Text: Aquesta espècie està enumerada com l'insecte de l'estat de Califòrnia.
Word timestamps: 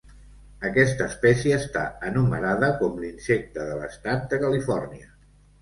Aquesta 0.69 1.05
espècie 1.11 1.59
està 1.65 1.83
enumerada 2.11 2.71
com 2.81 2.97
l'insecte 3.05 3.69
de 3.71 3.79
l'estat 3.83 4.27
de 4.33 4.45
Califòrnia. 4.47 5.17